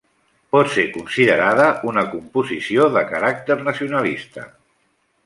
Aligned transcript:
Pot 0.53 0.69
ser 0.77 0.85
considerada 0.93 1.67
una 1.91 2.03
composició 2.13 2.87
de 2.97 3.05
caràcter 3.13 3.59
nacionalista. 3.69 4.49